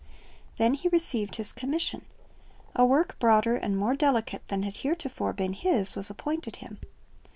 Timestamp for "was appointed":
5.95-6.55